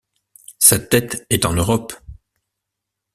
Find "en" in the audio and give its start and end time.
1.45-1.53